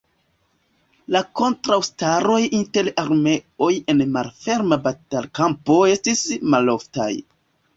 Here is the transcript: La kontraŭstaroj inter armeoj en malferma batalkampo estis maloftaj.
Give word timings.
La 1.15 1.19
kontraŭstaroj 1.41 2.39
inter 2.61 2.89
armeoj 3.03 3.69
en 3.95 4.01
malferma 4.17 4.81
batalkampo 4.89 5.79
estis 5.99 6.25
maloftaj. 6.57 7.11